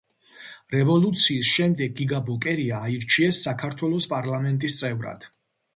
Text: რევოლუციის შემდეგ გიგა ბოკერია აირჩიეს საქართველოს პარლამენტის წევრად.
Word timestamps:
რევოლუციის 0.75 1.51
შემდეგ 1.57 1.95
გიგა 2.01 2.23
ბოკერია 2.31 2.81
აირჩიეს 2.89 3.45
საქართველოს 3.49 4.13
პარლამენტის 4.17 4.83
წევრად. 4.85 5.35